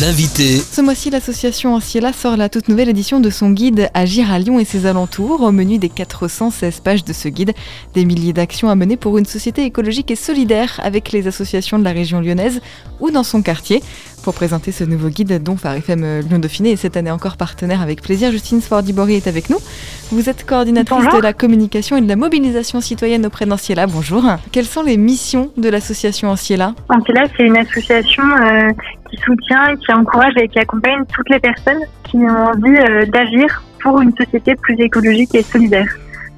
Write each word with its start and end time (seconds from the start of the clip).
L'invité. 0.00 0.58
Ce 0.58 0.80
mois-ci, 0.82 1.10
l'association 1.10 1.74
Anciela 1.74 2.12
sort 2.12 2.36
la 2.36 2.48
toute 2.48 2.68
nouvelle 2.68 2.88
édition 2.88 3.18
de 3.18 3.30
son 3.30 3.50
guide 3.50 3.88
Agir 3.94 4.30
à 4.30 4.38
Lyon 4.38 4.58
et 4.58 4.64
ses 4.64 4.84
alentours. 4.84 5.40
Au 5.40 5.52
menu 5.52 5.78
des 5.78 5.88
416 5.88 6.80
pages 6.80 7.04
de 7.04 7.12
ce 7.12 7.28
guide, 7.28 7.54
des 7.94 8.04
milliers 8.04 8.32
d'actions 8.32 8.68
à 8.68 8.74
mener 8.74 8.96
pour 8.96 9.16
une 9.16 9.24
société 9.24 9.64
écologique 9.64 10.10
et 10.10 10.16
solidaire 10.16 10.80
avec 10.82 11.12
les 11.12 11.26
associations 11.28 11.78
de 11.78 11.84
la 11.84 11.92
région 11.92 12.20
lyonnaise 12.20 12.60
ou 13.00 13.10
dans 13.10 13.24
son 13.24 13.42
quartier. 13.42 13.82
Pour 14.26 14.34
présenter 14.34 14.72
ce 14.72 14.82
nouveau 14.82 15.08
guide 15.08 15.40
dont 15.40 15.56
Phare 15.56 15.74
FM 15.74 16.18
Lyon 16.18 16.40
Dauphiné 16.40 16.72
est 16.72 16.76
cette 16.76 16.96
année 16.96 17.12
encore 17.12 17.36
partenaire 17.36 17.80
avec 17.80 18.02
plaisir, 18.02 18.32
Justine 18.32 18.60
Sfordibory 18.60 19.14
est 19.14 19.28
avec 19.28 19.50
nous. 19.50 19.58
Vous 20.10 20.28
êtes 20.28 20.44
coordinatrice 20.44 20.98
Bonjour. 21.04 21.20
de 21.20 21.22
la 21.22 21.32
communication 21.32 21.96
et 21.96 22.00
de 22.00 22.08
la 22.08 22.16
mobilisation 22.16 22.80
citoyenne 22.80 23.24
auprès 23.24 23.46
d'Anciela. 23.46 23.86
Bonjour. 23.86 24.24
Quelles 24.50 24.64
sont 24.64 24.82
les 24.82 24.96
missions 24.96 25.52
de 25.56 25.68
l'association 25.68 26.28
Anciela 26.28 26.74
Ancela, 26.88 27.22
c'est 27.36 27.44
une 27.44 27.56
association 27.56 28.24
euh, 28.24 28.70
qui 29.08 29.16
soutient, 29.18 29.76
qui 29.76 29.92
encourage 29.92 30.34
et 30.38 30.48
qui 30.48 30.58
accompagne 30.58 31.04
toutes 31.14 31.30
les 31.30 31.38
personnes 31.38 31.82
qui 32.02 32.16
ont 32.16 32.46
envie 32.46 32.76
euh, 32.78 33.06
d'agir 33.06 33.62
pour 33.80 34.00
une 34.00 34.10
société 34.16 34.56
plus 34.56 34.74
écologique 34.80 35.36
et 35.36 35.44
solidaire. 35.44 35.86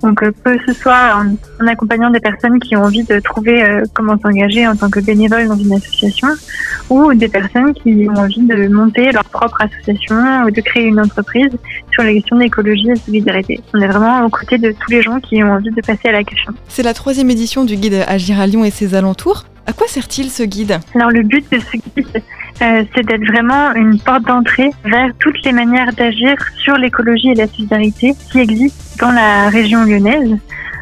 Donc, 0.03 0.23
euh, 0.23 0.31
que 0.45 0.57
ce 0.67 0.73
soit 0.73 1.17
en, 1.17 1.37
en 1.63 1.67
accompagnant 1.67 2.11
des 2.11 2.21
personnes 2.21 2.61
qui 2.61 2.77
ont 2.77 2.85
envie 2.85 3.05
de 3.05 3.19
trouver 3.21 3.63
euh, 3.63 3.83
comment 3.95 4.17
s'engager 4.19 4.67
en 4.67 4.77
tant 4.77 4.91
que 4.91 5.01
bénévole 5.01 5.49
dans 5.49 5.57
une 5.57 5.73
association, 5.73 6.29
ou 6.89 7.13
des 7.15 7.29
personnes 7.29 7.75
qui 7.75 8.07
ont 8.09 8.19
envie 8.19 8.43
de 8.43 8.69
monter 8.69 9.11
leur 9.13 9.25
propre 9.25 9.63
association 9.63 10.45
ou 10.45 10.51
de 10.51 10.61
créer 10.61 10.85
une 10.85 11.01
entreprise 11.01 11.51
sur 11.91 12.03
les 12.03 12.15
questions 12.15 12.39
d'écologie 12.39 12.91
et 12.91 12.95
de 12.95 12.99
solidarité. 12.99 13.61
On 13.75 13.81
est 13.81 13.89
vraiment 13.89 14.25
aux 14.25 14.31
côtés 14.31 14.59
de 14.59 14.73
tous 14.73 14.91
les 14.91 15.03
gens 15.03 15.21
qui 15.21 15.43
ont 15.43 15.53
envie 15.53 15.71
de 15.71 15.81
passer 15.81 16.09
à 16.09 16.13
la 16.13 16.25
question. 16.25 16.53
C'est 16.69 16.83
la 16.83 16.95
troisième 16.95 17.31
édition 17.31 17.65
du 17.65 17.77
guide 17.77 18.05
Agir 18.07 18.41
à 18.41 18.47
Lyon 18.47 18.65
et 18.65 18.71
ses 18.71 18.95
alentours. 18.95 19.45
À 19.67 19.73
quoi 19.73 19.87
sert-il 19.87 20.31
ce 20.31 20.45
guide? 20.45 20.79
Alors 20.95 21.11
le 21.11 21.23
but 21.23 21.45
de 21.53 21.59
ce 21.59 21.77
guide, 21.77 22.23
euh, 22.61 22.85
c'est 22.95 23.07
d'être 23.07 23.25
vraiment 23.27 23.73
une 23.75 23.99
porte 24.01 24.25
d'entrée 24.25 24.71
vers 24.85 25.11
toutes 25.21 25.41
les 25.45 25.53
manières 25.53 25.93
d'agir 25.93 26.37
sur 26.57 26.77
l'écologie 26.77 27.31
et 27.31 27.35
la 27.35 27.47
solidarité 27.47 28.15
qui 28.31 28.41
existent 28.41 29.07
dans 29.07 29.13
la 29.13 29.49
région 29.49 29.85
lyonnaise. 29.85 30.37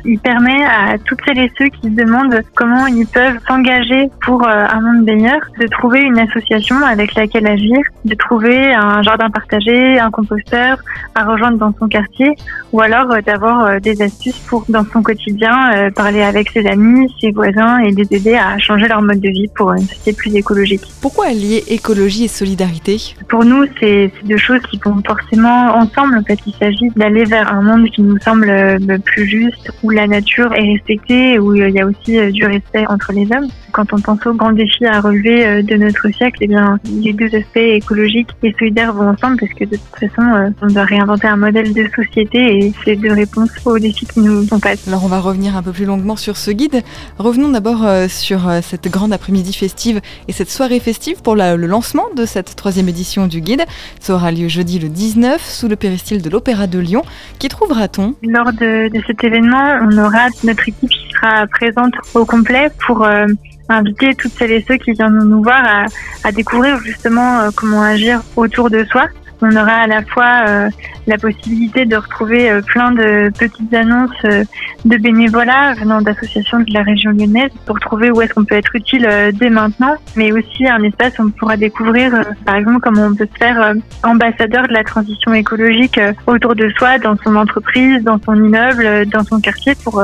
Il 0.09 0.21
permet 0.21 0.63
à 0.65 0.99
toutes 1.05 1.19
celles 1.27 1.39
et 1.41 1.53
ceux 1.59 1.67
qui 1.67 1.89
se 1.89 1.95
demandent 1.95 2.41
comment 2.55 2.87
ils 2.87 3.09
peuvent 3.09 3.39
s'engager 3.49 4.09
pour 4.25 4.47
euh, 4.47 4.65
un 4.73 4.81
monde 4.81 5.05
meilleur 5.05 5.41
de 5.61 5.67
trouver 5.67 6.01
une 6.03 6.21
association 6.21 6.77
avec 6.77 7.17
laquelle 7.17 7.45
agir, 7.49 7.79
de 8.05 8.15
trouver 8.15 8.73
un 8.73 9.03
jardin 9.03 9.29
partagé, 9.31 9.99
un 9.99 10.13
composteur 10.13 10.79
à 11.17 11.25
rejoindre 11.25 11.59
dans 11.59 11.75
son 11.77 11.89
quartier 11.89 12.31
ou 12.73 12.81
alors 12.81 13.11
euh, 13.11 13.21
d'avoir 13.21 13.65
euh, 13.65 13.81
des 13.81 14.01
astuces 14.01 14.39
pour 14.39 14.65
dans 14.69 14.85
son 14.93 15.03
quotidien 15.03 15.91
parler 15.97 16.23
avec 16.23 16.51
ses 16.51 16.65
amis, 16.69 17.13
ses 17.21 17.33
voisins 17.33 17.79
et 17.79 17.91
les 17.91 18.07
aider 18.11 18.37
à 18.37 18.59
changer 18.59 18.87
leur 18.87 19.03
mode 19.03 19.21
de 19.21 19.29
vie 19.29 19.49
pour 19.57 19.73
une 19.73 19.81
société 19.81 20.13
plus 20.13 20.37
écologique. 20.37 20.83
Pourquoi 21.03 21.27
allier 21.27 21.65
écologie 21.69 22.27
et 22.27 22.29
solidarité? 22.29 23.15
Pour 23.29 23.45
nous, 23.45 23.65
c'est 23.81 24.13
deux 24.25 24.37
choses 24.37 24.61
qui 24.71 24.79
vont 24.85 25.03
forcément 25.05 25.75
ensemble. 25.75 26.17
En 26.19 26.23
fait, 26.23 26.39
il 26.47 26.55
s'agit 26.55 26.91
d'aller 26.95 27.25
vers 27.25 27.53
un 27.53 27.63
monde 27.63 27.89
qui 27.91 28.03
nous 28.03 28.19
semble 28.19 28.79
plus 29.05 29.27
juste, 29.27 29.71
où 29.83 29.91
la 29.97 30.07
nature 30.07 30.53
est 30.53 30.73
respectée, 30.75 31.39
où 31.39 31.55
il 31.55 31.71
y 31.71 31.81
a 31.81 31.87
aussi 31.87 32.19
euh, 32.19 32.31
du 32.31 32.45
respect 32.45 32.85
entre 32.87 33.13
les 33.13 33.27
hommes. 33.33 33.49
Quand 33.77 33.93
on 33.93 34.01
pense 34.01 34.25
aux 34.27 34.33
grands 34.33 34.53
défis 34.53 34.87
à 34.87 35.01
relever 35.03 35.47
euh, 35.47 35.63
de 35.63 35.75
notre 35.77 36.09
siècle, 36.09 36.39
eh 36.41 36.47
bien, 36.47 36.79
les 37.03 37.13
deux 37.13 37.27
aspects 37.27 37.57
écologiques 37.59 38.31
et 38.43 38.55
solidaires 38.59 38.95
vont 38.95 39.09
ensemble 39.11 39.37
parce 39.39 39.53
que 39.53 39.65
de 39.65 39.77
toute 39.77 40.01
façon, 40.11 40.23
euh, 40.35 40.49
on 40.63 40.69
doit 40.69 40.85
réinventer 40.85 41.27
un 41.27 41.37
modèle 41.37 41.75
de 41.75 41.87
société 41.95 42.39
et 42.39 42.73
c'est 42.85 42.97
deux 42.97 43.13
réponses 43.13 43.51
aux 43.67 43.79
défis 43.79 44.07
qui 44.07 44.21
nous 44.21 44.45
sont 44.47 44.59
passés. 44.59 44.89
Alors 44.89 45.05
on 45.05 45.09
va 45.09 45.21
revenir 45.21 45.59
un 45.59 45.63
peu 45.63 45.73
plus 45.73 45.85
longuement 45.85 46.17
sur 46.17 46.39
ce 46.39 46.51
guide. 46.51 46.83
Revenons 47.19 47.51
d'abord 47.51 47.85
euh, 47.87 48.09
sur 48.09 48.51
cette 48.63 48.89
grande 48.91 49.13
après-midi 49.13 49.53
festive 49.53 50.01
et 50.27 50.33
cette 50.33 50.51
soirée 50.51 50.81
festive 50.81 51.21
pour 51.21 51.37
la- 51.37 51.57
le 51.57 51.67
lancement 51.67 52.05
de 52.17 52.25
cette 52.25 52.57
troisième 52.57 52.89
édition 52.89 53.27
du 53.27 53.43
guide. 53.43 53.65
Ça 54.01 54.15
aura 54.15 54.33
lieu 54.33 54.49
jeudi 54.49 54.79
le 54.79 54.89
19 54.89 55.43
sous 55.45 55.69
le 55.69 55.77
péristyle 55.77 56.23
de 56.23 56.31
l'Opéra 56.31 56.67
de 56.67 56.79
Lyon. 56.79 57.03
Qui 57.39 57.49
trouvera-t-on? 57.49 58.15
Lors 58.23 58.53
de, 58.55 58.89
de 58.89 59.03
cet 59.07 59.23
événement, 59.23 59.77
on 59.83 59.99
aura 59.99 60.29
notre 60.45 60.67
équipe 60.67 60.89
qui 60.89 61.06
sera 61.13 61.47
présente 61.47 61.95
au 62.15 62.25
complet 62.25 62.71
pour 62.87 63.05
euh, 63.05 63.27
inviter 63.69 64.15
toutes 64.15 64.33
celles 64.33 64.53
et 64.53 64.65
ceux 64.67 64.77
qui 64.77 64.93
viennent 64.93 65.19
nous 65.19 65.43
voir 65.43 65.87
à, 66.25 66.33
découvrir 66.33 66.79
justement 66.79 67.41
euh, 67.41 67.51
comment 67.55 67.83
agir 67.83 68.23
autour 68.37 68.71
de 68.71 68.85
soi. 68.85 69.07
On 69.43 69.55
aura 69.55 69.73
à 69.73 69.87
la 69.87 70.03
fois 70.03 70.45
euh, 70.49 70.71
la 71.07 71.19
possibilité 71.19 71.85
de 71.85 71.97
retrouver 71.97 72.51
euh, 72.51 72.63
plein 72.63 72.93
de 72.93 73.31
petites 73.39 73.73
annonces 73.75 74.11
euh, 74.25 74.45
de 74.87 74.97
bénévolat 74.97 75.75
venant 75.75 76.01
d'associations 76.01 76.61
de 76.61 76.73
la 76.73 76.83
région 76.83 77.11
lyonnaise 77.11 77.51
pour 77.67 77.79
trouver 77.81 78.11
où 78.11 78.21
est-ce 78.21 78.33
qu'on 78.35 78.45
peut 78.45 78.55
être 78.55 78.75
utile 78.75 79.07
euh, 79.09 79.33
dès 79.33 79.51
maintenant, 79.51 79.97
mais 80.15 80.33
aussi 80.33 80.67
un 80.69 80.83
espace 80.83 81.19
où 81.19 81.23
on 81.23 81.31
pourra 81.31 81.57
découvrir, 81.57 82.15
euh, 82.15 82.23
par 82.45 82.57
exemple, 82.57 82.81
comment 82.83 83.07
on 83.07 83.15
peut 83.15 83.29
se 83.33 83.39
faire 83.39 83.61
euh, 83.61 83.75
ambassadeur 84.05 84.67
de 84.69 84.73
la 84.73 84.85
transition 84.85 85.35
écologique 85.35 86.01
autour 86.27 86.55
de 86.55 86.69
soi, 86.79 86.99
dans 86.99 87.17
son 87.17 87.35
entreprise, 87.37 88.03
dans 88.05 88.21
son 88.25 88.35
immeuble, 88.35 89.07
dans 89.07 89.25
son 89.25 89.41
quartier, 89.41 89.75
pour 89.83 90.03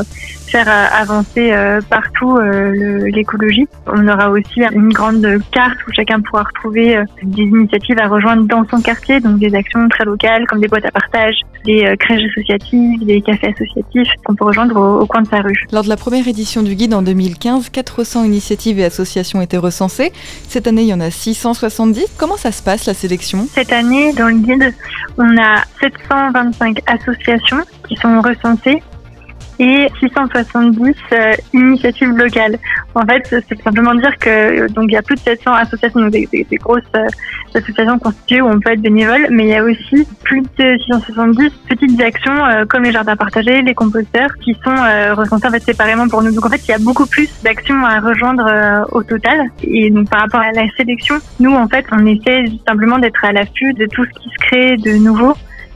faire 0.49 0.69
avancer 0.69 1.55
partout 1.89 2.39
l'écologie. 2.39 3.67
On 3.87 4.07
aura 4.07 4.31
aussi 4.31 4.63
une 4.73 4.93
grande 4.93 5.27
carte 5.51 5.79
où 5.87 5.93
chacun 5.93 6.21
pourra 6.21 6.43
retrouver 6.43 7.03
des 7.23 7.43
initiatives 7.43 7.99
à 7.99 8.09
rejoindre 8.09 8.45
dans 8.45 8.67
son 8.69 8.81
quartier, 8.81 9.21
donc 9.23 9.39
des 9.39 9.55
actions 9.55 9.89
très 9.89 10.05
locales 10.05 10.47
comme 10.47 10.61
des 10.61 10.69
boîtes 10.69 10.85
à 10.85 10.91
partage, 10.91 11.37
des 11.65 11.85
euh, 11.85 11.97
crèches 11.97 12.23
associatives, 12.31 13.05
des 13.05 13.21
cafés 13.21 13.49
associatifs 13.55 14.09
qu'on 14.25 14.35
peut 14.35 14.45
rejoindre 14.45 14.77
au, 14.77 15.01
au 15.01 15.07
coin 15.07 15.23
de 15.23 15.29
sa 15.29 15.41
rue. 15.41 15.65
Lors 15.73 15.85
de 15.85 15.89
la 15.89 15.97
première 15.97 16.27
édition 16.27 16.63
du 16.63 16.75
guide 16.75 16.95
en 16.95 17.03
2015, 17.03 17.71
400 17.71 18.25
initiatives 18.25 18.79
et 18.79 18.85
associations 18.85 19.41
étaient 19.41 19.57
recensées. 19.57 20.13
Cette 20.49 20.67
année, 20.67 20.83
il 20.83 20.89
y 20.89 20.95
en 20.95 21.01
a 21.01 21.11
670. 21.11 22.17
Comment 22.19 22.37
ça 22.37 22.53
se 22.53 22.63
passe 22.63 22.87
la 22.87 22.95
sélection? 22.95 23.47
Cette 23.51 23.73
année, 23.73 24.13
dans 24.13 24.29
le 24.29 24.39
guide, 24.39 24.75
on 25.19 25.37
a 25.39 25.63
725 25.81 26.79
associations 26.87 27.63
qui 27.89 27.97
sont 27.97 28.21
recensées 28.21 28.83
et 29.63 29.89
670 30.01 30.97
euh, 31.13 31.33
initiatives 31.53 32.11
locales. 32.11 32.59
En 32.97 33.07
fait, 33.07 33.23
c'est 33.49 33.63
simplement 33.63 33.95
dire 33.95 34.19
que 34.19 34.29
euh, 34.29 34.69
donc 34.69 34.87
il 34.89 34.95
y 34.95 34.97
a 34.97 35.03
plus 35.03 35.15
de 35.15 35.21
700 35.21 35.53
associations, 35.53 36.01
donc 36.01 36.11
des, 36.11 36.47
grosses 36.61 36.83
euh, 36.97 37.07
associations 37.55 37.97
constituées 38.01 38.41
où 38.41 38.49
on 38.49 38.59
peut 38.59 38.73
être 38.73 38.81
bénévole, 38.81 39.29
mais 39.31 39.45
il 39.45 39.51
y 39.51 39.55
a 39.55 39.63
aussi 39.63 40.05
plus 40.25 40.43
de 40.59 40.77
670 40.87 41.51
petites 41.69 42.01
actions 42.01 42.33
comme 42.69 42.83
les 42.83 42.93
jardins 42.93 43.15
partagés, 43.15 43.63
les 43.63 43.75
composteurs, 43.75 44.35
qui 44.43 44.55
sont 44.65 44.75
recensées 45.15 45.47
en 45.47 45.51
fait 45.51 45.63
séparément 45.63 46.09
pour 46.09 46.23
nous. 46.23 46.35
Donc 46.35 46.47
en 46.47 46.49
fait, 46.49 46.67
il 46.67 46.71
y 46.71 46.75
a 46.75 46.79
beaucoup 46.79 47.07
plus 47.07 47.29
d'actions 47.45 47.85
à 47.85 48.01
rejoindre 48.01 48.87
au 48.93 49.03
total. 49.03 49.51
Et 49.63 49.91
donc 49.91 50.09
par 50.09 50.21
rapport 50.23 50.41
à 50.41 50.51
la 50.53 50.67
sélection, 50.77 51.17
nous 51.41 51.55
en 51.55 51.69
fait, 51.69 51.85
on 51.93 52.07
essaie 52.07 52.45
simplement 52.67 52.99
d'être 52.99 53.23
à 53.25 53.33
l'affût 53.33 53.75
de 53.75 53.87
tout 53.87 54.05
ce 54.05 54.21
qui 54.21 54.31
se 54.31 54.47
crée 54.47 54.77
de 54.79 54.93
nouveau 54.93 55.35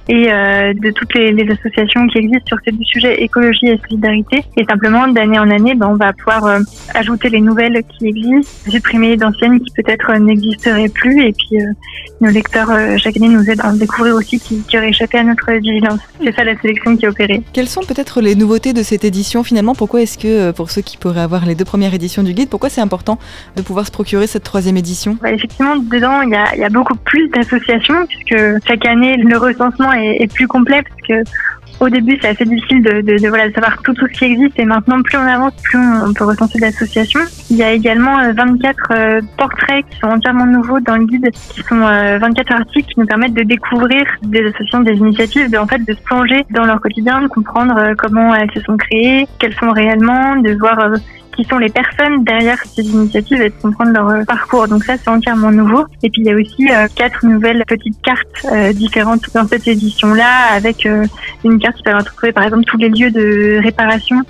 et 0.08 0.30
euh, 0.30 0.72
de 0.74 0.90
toutes 0.90 1.14
les, 1.14 1.32
les 1.32 1.50
associations 1.52 2.06
qui 2.08 2.18
existent 2.18 2.46
sur 2.46 2.58
ces 2.64 2.72
deux 2.72 2.84
sujets, 2.84 3.22
écologie 3.22 3.66
et 3.66 3.80
solidarité. 3.88 4.42
Et 4.56 4.64
simplement, 4.64 5.08
d'année 5.08 5.38
en 5.38 5.50
année, 5.50 5.74
ben, 5.74 5.88
on 5.88 5.96
va 5.96 6.12
pouvoir 6.12 6.44
euh, 6.44 6.60
ajouter 6.94 7.28
les 7.28 7.40
nouvelles 7.40 7.82
qui 7.98 8.08
existent, 8.08 8.70
supprimer 8.70 9.16
d'anciennes 9.16 9.60
qui 9.60 9.72
peut-être 9.74 10.10
euh, 10.10 10.18
n'existeraient 10.18 10.88
plus. 10.88 11.22
Et 11.24 11.32
puis, 11.32 11.60
euh, 11.60 11.72
nos 12.20 12.30
lecteurs, 12.30 12.70
euh, 12.70 12.96
chaque 12.96 13.16
année, 13.16 13.28
nous 13.28 13.48
aident 13.50 13.60
à 13.62 13.70
en 13.70 13.76
découvrir 13.76 14.14
aussi 14.14 14.38
qui, 14.38 14.62
qui 14.62 14.78
auraient 14.78 14.90
échappé 14.90 15.18
à 15.18 15.24
notre 15.24 15.50
vigilance. 15.52 16.00
C'est 16.22 16.34
ça 16.34 16.44
la 16.44 16.56
sélection 16.60 16.96
qui 16.96 17.04
est 17.04 17.08
opérée. 17.08 17.42
Quelles 17.52 17.68
sont 17.68 17.82
peut-être 17.82 18.20
les 18.20 18.34
nouveautés 18.34 18.72
de 18.72 18.82
cette 18.82 19.04
édition 19.04 19.42
finalement? 19.42 19.74
Pourquoi 19.74 20.02
est-ce 20.02 20.18
que, 20.18 20.28
euh, 20.28 20.52
pour 20.52 20.70
ceux 20.70 20.82
qui 20.82 20.96
pourraient 20.96 21.20
avoir 21.20 21.46
les 21.46 21.54
deux 21.54 21.64
premières 21.64 21.94
éditions 21.94 22.22
du 22.22 22.32
guide, 22.32 22.48
pourquoi 22.48 22.68
c'est 22.68 22.80
important 22.80 23.18
de 23.56 23.62
pouvoir 23.62 23.86
se 23.86 23.90
procurer 23.90 24.26
cette 24.26 24.44
troisième 24.44 24.76
édition? 24.76 25.18
Effectivement, 25.26 25.76
dedans, 25.76 26.22
il 26.22 26.30
y 26.30 26.36
a, 26.36 26.54
il 26.54 26.60
y 26.60 26.64
a 26.64 26.70
beaucoup 26.70 26.96
plus 26.96 27.28
d'associations 27.28 28.06
puisque 28.06 28.36
chaque 28.66 28.86
année, 28.86 29.16
le 29.16 29.36
recensement 29.36 29.92
est, 29.96 30.32
plus 30.32 30.46
complet 30.46 30.82
parce 30.82 31.00
que 31.02 31.30
au 31.78 31.90
début, 31.90 32.18
c'est 32.20 32.28
assez 32.28 32.44
difficile 32.44 32.82
de, 32.82 33.28
voilà, 33.28 33.48
de 33.48 33.54
savoir 33.54 33.82
tout, 33.82 33.92
tout 33.92 34.06
ce 34.06 34.18
qui 34.18 34.24
existe 34.24 34.58
et 34.58 34.64
maintenant, 34.64 35.02
plus 35.02 35.18
on 35.18 35.26
avance, 35.26 35.52
plus 35.62 35.78
on, 35.78 36.12
peut 36.14 36.24
recenser 36.24 36.58
d'associations. 36.58 37.20
Il 37.50 37.56
y 37.56 37.62
a 37.62 37.72
également 37.72 38.18
euh, 38.18 38.32
24 38.32 38.76
euh, 38.90 39.20
portraits 39.36 39.84
qui 39.90 39.98
sont 39.98 40.06
entièrement 40.06 40.46
nouveaux 40.46 40.80
dans 40.80 40.96
le 40.96 41.04
guide, 41.04 41.30
qui 41.50 41.62
sont 41.62 41.82
euh, 41.82 42.18
24 42.18 42.52
articles 42.52 42.92
qui 42.92 43.00
nous 43.00 43.06
permettent 43.06 43.34
de 43.34 43.42
découvrir 43.42 44.06
des 44.22 44.46
associations, 44.46 44.80
des 44.80 44.94
initiatives, 44.94 45.50
de, 45.50 45.58
en 45.58 45.66
fait, 45.66 45.84
de 45.84 45.92
se 45.92 46.00
plonger 46.00 46.46
dans 46.50 46.64
leur 46.64 46.80
quotidien, 46.80 47.20
de 47.20 47.26
comprendre 47.26 47.76
euh, 47.76 47.94
comment 47.96 48.34
elles 48.34 48.50
se 48.52 48.60
sont 48.60 48.78
créées, 48.78 49.28
quelles 49.38 49.54
sont 49.54 49.70
réellement, 49.70 50.36
de 50.36 50.54
voir 50.54 50.78
euh, 50.80 50.96
qui 51.36 51.44
sont 51.44 51.58
les 51.58 51.68
personnes 51.68 52.24
derrière 52.24 52.58
ces 52.64 52.82
initiatives 52.82 53.40
et 53.42 53.50
de 53.50 53.54
comprendre 53.60 53.92
leur 53.92 54.08
euh, 54.08 54.24
parcours. 54.24 54.66
Donc 54.66 54.84
ça, 54.84 54.96
c'est 54.96 55.08
entièrement 55.08 55.52
nouveau. 55.52 55.84
Et 56.02 56.10
puis 56.10 56.22
il 56.22 56.26
y 56.26 56.30
a 56.30 56.34
aussi 56.34 56.68
euh, 56.70 56.88
quatre 56.94 57.24
nouvelles 57.24 57.62
petites 57.66 58.00
cartes 58.02 58.46
euh, 58.50 58.72
différentes 58.72 59.22
dans 59.34 59.46
cette 59.46 59.68
édition-là, 59.68 60.54
avec 60.54 60.88
une 61.44 61.58
carte 61.58 61.76
qui 61.76 61.82
permet 61.82 62.02
de 62.02 62.08
retrouver 62.08 62.32
par 62.32 62.44
exemple 62.44 62.64
tous 62.64 62.78
les 62.78 62.88
lieux 62.88 63.10
de 63.10 63.60
réparation 63.62 64.22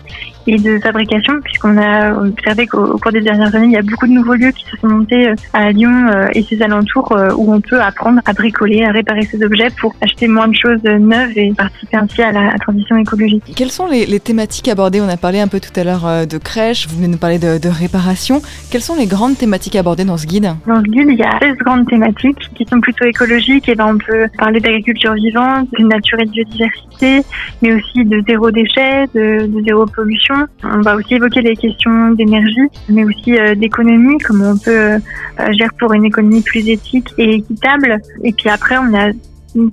et 0.46 0.58
de 0.58 0.78
fabrication, 0.78 1.40
puisqu'on 1.42 1.76
a 1.76 2.14
observé 2.14 2.66
qu'au 2.66 2.98
cours 2.98 3.12
des 3.12 3.20
dernières 3.20 3.54
années, 3.54 3.66
il 3.66 3.72
y 3.72 3.76
a 3.76 3.82
beaucoup 3.82 4.06
de 4.06 4.12
nouveaux 4.12 4.34
lieux 4.34 4.52
qui 4.52 4.64
se 4.64 4.76
sont 4.76 4.88
montés 4.88 5.32
à 5.52 5.70
Lyon 5.72 6.06
et 6.34 6.42
ses 6.42 6.62
alentours 6.62 7.16
où 7.36 7.52
on 7.52 7.60
peut 7.60 7.80
apprendre 7.80 8.20
à 8.24 8.32
bricoler, 8.32 8.84
à 8.84 8.92
réparer 8.92 9.22
ses 9.22 9.42
objets 9.42 9.68
pour 9.80 9.94
acheter 10.00 10.28
moins 10.28 10.48
de 10.48 10.54
choses 10.54 10.82
neuves 10.84 11.36
et 11.36 11.52
participer 11.52 11.96
ainsi 11.96 12.22
à 12.22 12.32
la 12.32 12.52
transition 12.58 12.96
écologique. 12.96 13.42
Quelles 13.56 13.70
sont 13.70 13.88
les, 13.88 14.06
les 14.06 14.20
thématiques 14.20 14.68
abordées? 14.68 15.00
On 15.00 15.08
a 15.08 15.16
parlé 15.16 15.40
un 15.40 15.48
peu 15.48 15.60
tout 15.60 15.78
à 15.78 15.84
l'heure 15.84 16.26
de 16.26 16.38
crèche, 16.38 16.86
vous 16.88 16.96
venez 16.96 17.08
nous 17.08 17.18
parler 17.18 17.38
de, 17.38 17.58
de 17.58 17.68
réparation. 17.68 18.40
Quelles 18.70 18.82
sont 18.82 18.96
les 18.96 19.06
grandes 19.06 19.36
thématiques 19.36 19.76
abordées 19.76 20.04
dans 20.04 20.16
ce 20.16 20.26
guide? 20.26 20.50
Dans 20.66 20.80
ce 20.80 20.90
guide, 20.90 21.08
il 21.08 21.18
y 21.18 21.22
a 21.22 21.38
16 21.40 21.56
grandes 21.58 21.86
thématiques 21.88 22.50
qui 22.54 22.64
sont 22.66 22.80
plutôt 22.80 23.04
écologiques. 23.04 23.68
Et 23.68 23.74
ben, 23.74 23.94
on 23.94 23.98
peut 23.98 24.26
parler 24.38 24.60
d'agriculture 24.60 25.14
vivante, 25.14 25.68
de 25.78 25.84
nature 25.84 26.20
et 26.20 26.24
de 26.24 26.30
biodiversité, 26.30 27.22
mais 27.62 27.74
aussi 27.74 28.04
de 28.04 28.22
zéro 28.26 28.50
déchet, 28.50 29.06
de, 29.14 29.48
zéro 29.66 29.86
pollution. 29.86 30.35
On 30.64 30.80
va 30.80 30.96
aussi 30.96 31.14
évoquer 31.14 31.40
les 31.40 31.56
questions 31.56 32.10
d'énergie, 32.12 32.68
mais 32.88 33.04
aussi 33.04 33.38
euh, 33.38 33.54
d'économie, 33.54 34.18
comment 34.18 34.50
on 34.50 34.58
peut 34.58 34.70
euh, 34.70 34.98
agir 35.36 35.68
pour 35.78 35.92
une 35.92 36.04
économie 36.04 36.42
plus 36.42 36.68
éthique 36.68 37.08
et 37.18 37.34
équitable. 37.34 37.98
Et 38.22 38.32
puis 38.32 38.48
après, 38.48 38.76
on 38.78 38.94
a 38.94 39.10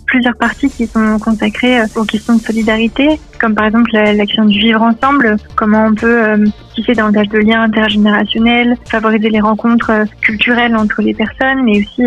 plusieurs 0.05 0.35
parties 0.35 0.69
qui 0.69 0.87
sont 0.87 1.19
consacrées 1.19 1.81
euh, 1.81 1.85
aux 1.95 2.05
questions 2.05 2.35
de 2.35 2.41
solidarité, 2.41 3.19
comme 3.43 3.55
par 3.55 3.65
exemple 3.65 3.91
l'action 3.91 4.45
du 4.45 4.57
vivre 4.57 4.81
ensemble, 4.81 5.35
comment 5.57 5.87
on 5.87 5.93
peut 5.93 6.23
euh, 6.23 6.37
tisser 6.75 6.93
davantage 6.93 7.27
de 7.27 7.39
liens 7.39 7.63
intergénérationnels, 7.63 8.77
favoriser 8.89 9.29
les 9.29 9.41
rencontres 9.41 9.91
euh, 9.91 10.05
culturelles 10.21 10.77
entre 10.77 11.01
les 11.01 11.13
personnes, 11.13 11.61
mais 11.65 11.79
aussi 11.79 12.03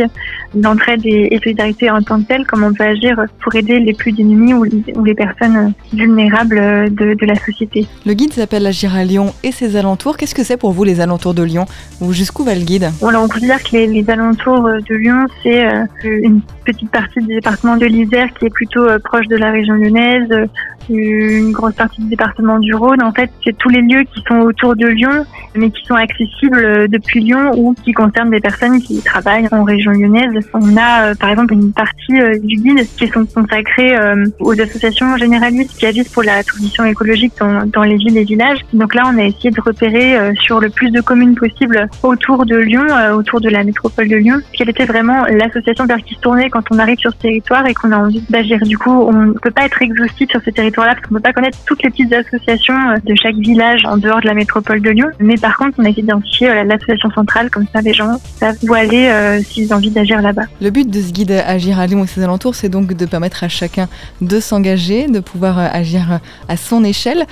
l'entraide 0.58 1.02
et, 1.04 1.38
solidarité 1.44 1.90
en 1.90 2.00
tant 2.00 2.22
que 2.22 2.26
telle, 2.26 2.46
comment 2.46 2.68
on 2.68 2.72
peut 2.72 2.84
agir 2.84 3.22
pour 3.42 3.54
aider 3.54 3.80
les 3.80 3.92
plus 3.92 4.12
démunis 4.12 4.54
ou, 4.54 4.64
les 5.04 5.14
personnes 5.14 5.74
vulnérables 5.92 6.94
de, 6.94 7.26
la 7.26 7.34
société. 7.34 7.86
Le 8.06 8.14
guide 8.14 8.32
s'appelle 8.32 8.66
Agir 8.66 8.94
à 8.94 9.04
Lyon 9.04 9.34
et 9.42 9.52
ses 9.52 9.76
alentours. 9.76 10.16
Qu'est-ce 10.16 10.34
que 10.34 10.44
c'est 10.44 10.56
pour 10.56 10.72
vous 10.72 10.84
les 10.84 11.00
alentours 11.00 11.34
de 11.34 11.42
Lyon? 11.42 11.66
Ou 12.00 12.14
jusqu'où 12.14 12.44
va 12.44 12.54
le 12.54 12.62
guide? 12.62 12.90
On 13.02 13.28
considère 13.28 13.62
que 13.62 13.72
les, 13.72 13.86
les 13.88 14.08
alentours 14.08 14.62
de 14.62 14.94
Lyon, 14.94 15.26
c'est 15.42 15.68
une 16.04 16.40
petite 16.64 16.90
partie 16.90 17.20
du 17.20 17.34
département 17.34 17.76
de 17.76 17.84
l'Isère 17.84 18.32
qui 18.38 18.46
est 18.46 18.54
plutôt 18.54 18.86
proche 19.04 19.26
de 19.28 19.36
la 19.36 19.50
région 19.50 19.74
lyonnaise, 19.74 20.48
une 20.88 21.52
grosse 21.52 21.74
partie 21.74 22.00
du 22.00 22.08
département 22.08 22.58
du 22.58 22.74
Rhône. 22.74 23.02
En 23.02 23.12
fait, 23.12 23.30
c'est 23.44 23.56
tous 23.56 23.68
les 23.68 23.82
lieux 23.82 24.04
qui 24.04 24.22
sont 24.26 24.38
autour 24.38 24.76
de 24.76 24.86
Lyon, 24.86 25.24
mais 25.54 25.70
qui 25.70 25.84
sont 25.84 25.94
accessibles 25.94 26.58
euh, 26.58 26.88
depuis 26.88 27.20
Lyon 27.20 27.52
ou 27.56 27.74
qui 27.84 27.92
concernent 27.92 28.30
des 28.30 28.40
personnes 28.40 28.80
qui 28.80 29.00
travaillent 29.02 29.48
en 29.52 29.64
région 29.64 29.92
lyonnaise. 29.92 30.44
On 30.54 30.76
a, 30.76 31.10
euh, 31.10 31.14
par 31.14 31.30
exemple, 31.30 31.54
une 31.54 31.72
partie 31.72 32.20
euh, 32.20 32.38
du 32.38 32.56
guide 32.56 32.86
qui 32.96 33.08
sont 33.08 33.24
consacrées 33.26 33.94
aux 34.40 34.60
associations 34.60 35.16
généralistes 35.16 35.76
qui 35.76 35.86
agissent 35.86 36.08
pour 36.08 36.22
la 36.22 36.42
transition 36.42 36.84
écologique 36.84 37.32
dans, 37.38 37.82
les 37.82 37.96
villes 37.96 38.16
et 38.16 38.24
villages. 38.24 38.58
Donc 38.72 38.94
là, 38.94 39.04
on 39.06 39.18
a 39.18 39.24
essayé 39.24 39.50
de 39.50 39.60
repérer 39.60 40.34
sur 40.34 40.60
le 40.60 40.68
plus 40.68 40.90
de 40.90 41.00
communes 41.00 41.34
possible 41.34 41.88
autour 42.02 42.46
de 42.46 42.56
Lyon, 42.56 42.86
autour 43.14 43.40
de 43.40 43.48
la 43.48 43.64
métropole 43.64 44.08
de 44.08 44.16
Lyon, 44.16 44.40
quelle 44.52 44.68
était 44.68 44.84
vraiment 44.84 45.24
l'association 45.24 45.86
vers 45.86 45.98
qui 45.98 46.14
se 46.14 46.20
tournait 46.20 46.50
quand 46.50 46.62
on 46.70 46.78
arrive 46.78 46.98
sur 46.98 47.12
ce 47.12 47.18
territoire 47.18 47.66
et 47.66 47.74
qu'on 47.74 47.92
a 47.92 47.98
envie 47.98 48.22
d'agir. 48.28 48.58
Du 48.62 48.78
coup, 48.78 48.90
on 48.90 49.12
ne 49.12 49.32
peut 49.32 49.50
pas 49.50 49.64
être 49.64 49.80
exhaustif 49.82 50.30
sur 50.30 50.40
ce 50.42 50.50
territoire-là 50.76 50.94
parce 50.94 51.06
qu'on 51.06 51.14
ne 51.14 51.18
peut 51.18 51.22
pas 51.22 51.32
connaître 51.32 51.58
toutes 51.66 51.82
les 51.82 51.90
petites 51.90 52.12
associations 52.12 52.74
euh, 52.74 52.96
de 53.04 53.14
chaque 53.14 53.36
village 53.36 53.84
en 53.84 53.96
dehors 53.96 54.20
de 54.20 54.26
la 54.26 54.34
métropole 54.34 54.80
de 54.80 54.90
Lyon. 54.90 55.08
Mais 55.18 55.36
par 55.36 55.56
contre, 55.56 55.74
on 55.78 55.84
a 55.84 55.88
identifié 55.88 56.48
euh, 56.48 56.64
l'association 56.64 57.10
centrale, 57.10 57.50
comme 57.50 57.66
ça 57.72 57.80
les 57.80 57.92
gens 57.92 58.20
savent 58.38 58.56
où 58.62 58.74
aller 58.74 59.06
euh, 59.06 59.40
s'ils 59.42 59.72
ont 59.72 59.76
envie 59.76 59.90
d'agir 59.90 60.20
là-bas. 60.20 60.44
Le 60.60 60.70
but 60.70 60.88
de 60.88 61.00
ce 61.00 61.12
guide 61.12 61.32
Agir 61.32 61.78
à 61.78 61.86
Lyon 61.86 62.04
et 62.04 62.06
ses 62.06 62.22
alentours, 62.22 62.54
c'est 62.54 62.68
donc 62.68 62.94
de 62.94 63.06
permettre 63.06 63.44
à 63.44 63.48
chacun 63.48 63.88
de 64.20 64.40
s'engager, 64.40 65.08
de 65.08 65.20
pouvoir 65.20 65.58
agir 65.58 66.20
à 66.48 66.56
son 66.56 66.84
échelle. 66.84 67.26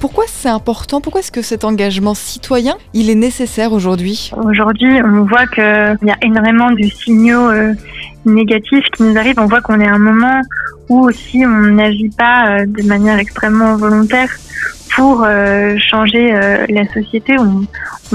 Pourquoi 0.00 0.24
c'est 0.26 0.48
important? 0.48 1.00
Pourquoi 1.00 1.20
est-ce 1.20 1.30
que 1.30 1.42
cet 1.42 1.64
engagement 1.64 2.14
citoyen, 2.14 2.74
il 2.94 3.10
est 3.10 3.14
nécessaire 3.14 3.72
aujourd'hui? 3.72 4.30
Aujourd'hui, 4.36 5.00
on 5.04 5.24
voit 5.24 5.46
qu'il 5.46 5.62
y 5.62 6.10
a 6.10 6.16
énormément 6.22 6.70
de 6.70 6.82
signaux 6.82 7.50
négatifs 8.24 8.84
qui 8.92 9.02
nous 9.02 9.16
arrivent. 9.16 9.38
On 9.38 9.46
voit 9.46 9.60
qu'on 9.60 9.80
est 9.80 9.86
à 9.86 9.94
un 9.94 9.98
moment 9.98 10.40
où 10.88 11.06
aussi 11.06 11.44
on 11.46 11.72
n'agit 11.72 12.10
pas 12.10 12.48
euh, 12.48 12.66
de 12.66 12.82
manière 12.82 13.18
extrêmement 13.18 13.76
volontaire 13.76 14.28
pour 14.94 15.22
euh, 15.24 15.76
changer 15.78 16.34
euh, 16.34 16.66
la 16.68 16.86
société. 16.92 17.36
On 17.38 17.66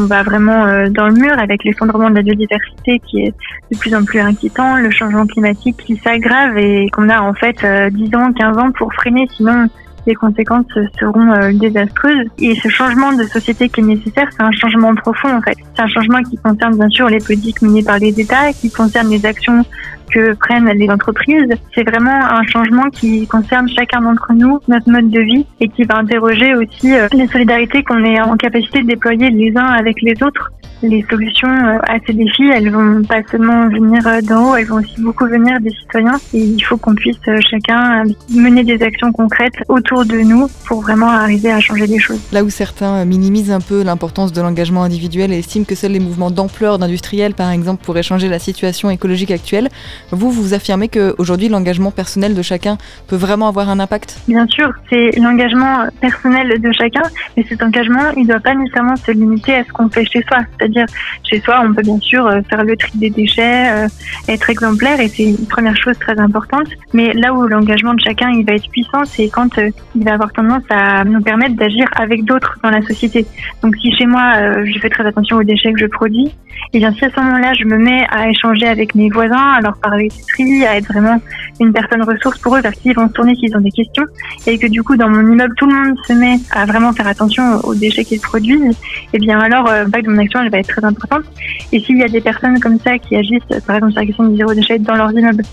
va 0.06 0.24
vraiment 0.24 0.90
dans 0.90 1.08
le 1.08 1.14
mur 1.14 1.40
avec 1.40 1.64
l'effondrement 1.64 2.10
de 2.10 2.16
la 2.16 2.22
biodiversité 2.22 3.00
qui 3.00 3.22
est 3.22 3.34
de 3.72 3.78
plus 3.78 3.96
en 3.96 4.04
plus 4.04 4.20
inquiétant, 4.20 4.76
le 4.76 4.92
changement 4.92 5.26
climatique 5.26 5.78
qui 5.78 5.96
s'aggrave 5.96 6.58
et 6.58 6.90
qu'on 6.90 7.08
a 7.08 7.22
en 7.22 7.34
fait 7.34 7.66
10 7.94 8.16
ans, 8.16 8.34
15 8.34 8.58
ans 8.58 8.72
pour 8.78 8.94
freiner, 8.94 9.26
sinon 9.38 9.70
les 10.06 10.16
conséquences 10.16 10.66
seront 11.00 11.31
euh, 11.31 11.52
désastreuses. 11.54 12.28
Et 12.40 12.56
ce 12.56 12.69
changement 12.69 13.13
de 13.13 13.24
société 13.24 13.69
qui 13.69 13.81
est 13.81 13.84
nécessaire, 13.84 14.28
c'est 14.31 14.44
un 14.44 14.52
changement 14.52 14.94
profond 14.96 15.36
en 15.36 15.42
fait. 15.42 15.57
C'est 15.75 15.81
un 15.81 15.88
changement 15.88 16.22
qui 16.24 16.38
concerne 16.38 16.78
bien 16.78 16.90
sûr 16.90 17.07
les 17.10 17.19
politiques 17.19 17.62
menées 17.62 17.84
par 17.84 18.00
les 18.00 18.19
États, 18.19 18.54
qui 18.54 18.72
concerne 18.72 19.10
les 19.10 19.25
actions 19.25 19.63
que 20.12 20.34
prennent 20.36 20.69
les 20.69 20.90
entreprises. 20.90 21.50
C'est 21.74 21.84
vraiment 21.84 22.12
un 22.12 22.44
changement 22.44 22.90
qui 22.90 23.28
concerne 23.28 23.68
chacun 23.69 24.02
d'entre 24.02 24.34
nous, 24.34 24.60
notre 24.68 24.90
mode 24.90 25.10
de 25.10 25.22
vie, 25.22 25.46
et 25.60 25.68
qui 25.68 25.84
va 25.84 25.98
interroger 25.98 26.56
aussi 26.56 26.94
euh, 26.94 27.08
les 27.13 27.28
solidarités 27.28 27.84
qu'on 27.84 28.04
est 28.04 28.22
en 28.22 28.38
capacité 28.38 28.81
de 28.81 28.88
déployer 28.88 29.30
les 29.30 29.56
uns 29.58 29.66
avec 29.66 30.01
les 30.01 30.13
autres 30.24 30.51
les 30.81 31.06
solutions 31.10 31.48
euh, 31.48 31.77
à 31.88 31.98
ces 32.06 32.13
défis, 32.13 32.50
elles 32.50 32.72
vont 32.72 33.04
pas 33.04 33.22
seulement 33.30 33.68
venir 33.69 34.06
euh, 34.07 34.22
d'en 34.22 34.51
haut, 34.51 34.56
elles 34.56 34.66
vont 34.66 34.77
aussi 34.77 35.00
beaucoup 35.00 35.25
venir 35.25 35.60
des 35.60 35.72
citoyens. 35.72 36.18
Et 36.33 36.39
il 36.39 36.62
faut 36.62 36.77
qu'on 36.77 36.95
puisse 36.95 37.18
euh, 37.27 37.39
chacun 37.50 38.04
mener 38.33 38.63
des 38.63 38.81
actions 38.83 39.12
concrètes 39.12 39.56
autour 39.68 40.06
de 40.06 40.18
nous 40.19 40.48
pour 40.68 40.81
vraiment 40.81 41.10
arriver 41.10 41.51
à 41.51 41.60
changer 41.60 41.88
les 41.88 42.00
choses. 42.00 42.22
Là 42.31 42.44
où 42.44 42.50
certains 42.50 43.06
minimisent 43.06 43.51
un 43.51 43.60
peu 43.60 43.83
l'importance 43.83 44.33
de 44.33 44.42
l'engagement 44.42 44.83
individuel 44.83 45.31
et 45.33 45.39
estiment 45.39 45.66
que 45.66 45.75
seuls 45.75 45.92
les 45.92 46.00
mouvements 46.00 46.31
d'ampleur 46.31 46.80
d'industriels, 46.80 47.33
par 47.33 47.51
exemple, 47.51 47.83
pourraient 47.83 48.04
changer 48.04 48.27
la 48.27 48.39
situation 48.39 48.89
écologique 48.89 49.31
actuelle, 49.31 49.69
vous, 50.12 50.31
vous 50.31 50.54
affirmez 50.54 50.88
qu'aujourd'hui, 50.88 51.50
l'engagement 51.50 51.92
personnel 51.92 52.36
de 52.36 52.42
chacun 52.42 52.77
peut 53.07 53.16
vraiment 53.16 53.48
avoir 53.48 53.69
un 53.69 53.80
impact? 53.80 54.19
Bien 54.27 54.48
sûr, 54.48 54.72
c'est 54.89 55.12
l'engagement 55.18 55.86
personnel 56.01 56.60
de 56.62 56.72
chacun, 56.72 57.04
mais 57.36 57.45
cet 57.48 57.62
engagement, 57.63 58.12
il 58.16 58.24
ne 58.24 58.27
doit 58.27 58.39
pas 58.39 58.54
nécessairement 58.54 58.95
se 58.95 59.12
limiter 59.12 59.56
à 59.56 59.63
ce 59.63 59.72
qu'on 59.72 59.89
fait 59.89 60.06
chez 60.06 60.24
soi. 60.24 60.39
C'est-à-dire, 60.66 60.86
chez 61.24 61.40
soi, 61.42 61.62
on 61.64 61.74
peut 61.74 61.84
bien 61.84 62.00
sûr 62.00 62.26
euh, 62.26 62.42
faire 62.50 62.64
le 62.64 62.76
tri 62.76 62.92
des 62.96 63.10
déchets, 63.10 63.70
euh, 63.72 63.88
être 64.28 64.50
exemplaire, 64.50 65.00
et 65.00 65.08
c'est 65.08 65.24
une 65.24 65.46
première 65.48 65.78
chose 65.78 65.98
très 66.00 66.20
importante. 66.20 66.68
Mais 66.94 67.14
là 67.14 67.34
où 67.34 67.48
l'engagement 67.48 67.94
de 67.94 68.00
chacun 68.00 68.32
il 68.32 68.46
va 68.46 68.54
être 68.54 68.70
puissant, 68.70 69.06
c'est 69.06 69.30
quand 69.30 69.58
euh, 69.60 69.70
il 69.96 70.04
va 70.04 70.14
avoir 70.14 70.32
tendance 70.34 70.64
à 70.70 71.04
nous 71.04 71.22
permettre 71.22 71.56
d'agir 71.56 71.88
avec 71.96 72.26
d'autres 72.26 72.58
dans 72.64 72.72
la 72.72 72.82
société. 72.82 73.26
Donc, 73.62 73.76
si 73.78 73.92
chez 73.96 74.06
moi, 74.06 74.34
je 74.64 74.80
fais 74.80 74.90
très 74.90 75.06
attention 75.06 75.38
aux 75.38 75.44
déchets 75.44 75.72
que 75.74 75.80
je 75.80 75.86
produis, 75.86 76.32
et 76.74 76.80
bien 76.80 76.92
si 76.94 77.06
à 77.06 77.10
ce 77.10 77.20
moment-là, 77.20 77.54
je 77.54 77.66
me 77.66 77.78
mets 77.78 78.06
à 78.10 78.30
échanger 78.30 78.68
avec 78.68 78.96
mes 78.96 79.10
voisins, 79.10 79.54
à 79.58 79.62
leur 79.62 79.78
parler 79.78 80.08
du 80.08 80.22
tri, 80.24 80.66
à 80.66 80.78
être 80.78 80.88
vraiment 80.88 81.22
une 81.60 81.72
personne 81.74 82.02
ressource 82.02 82.40
pour 82.40 82.56
eux, 82.56 82.62
vers 82.62 82.74
qui 82.74 82.90
ils 82.90 82.96
vont 82.96 83.08
se 83.08 83.14
tourner 83.14 83.36
s'ils 83.36 83.56
ont 83.56 83.62
des 83.62 83.72
questions, 83.72 84.06
et 84.48 84.58
que 84.58 84.68
du 84.68 84.82
coup, 84.84 84.96
dans 84.98 85.10
mon 85.10 85.22
immeuble, 85.32 85.54
tout 85.58 85.68
le 85.68 85.76
monde 85.76 85.98
se 86.08 86.14
met 86.14 86.38
à 86.52 86.66
vraiment 86.66 86.92
faire 86.94 87.08
attention 87.08 87.60
aux 87.64 87.76
déchets 87.76 88.04
qu'ils 88.04 88.22
produisent, 88.22 88.76
et 89.14 89.20
bien 89.20 89.40
alors, 89.40 89.66
de 89.66 90.10
mon 90.10 90.18
action, 90.18 90.42
elle 90.42 90.52
va 90.52 90.55
être 90.60 90.68
très 90.68 90.84
importante. 90.84 91.24
Et 91.72 91.80
s'il 91.80 91.98
y 91.98 92.03
a 92.03 92.08
des 92.08 92.22
personnes 92.22 92.60
comme 92.60 92.80
ça 92.80 92.98
qui 93.00 93.15
agissent, 93.15 93.41
par 93.65 93.77
exemple, 93.77 93.94
sur 93.94 94.01
la 94.01 94.06
question 94.08 94.27
du 94.27 94.38
zéro 94.38 94.53
déchet 94.53 94.80
dans 94.80 94.96
leurs 94.96 95.12
immeubles, 95.12 95.44